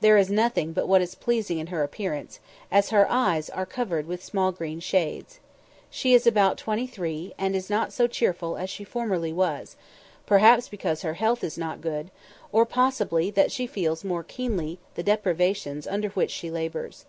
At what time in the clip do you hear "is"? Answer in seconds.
0.16-0.30, 1.02-1.14, 6.14-6.26, 7.54-7.68, 11.44-11.58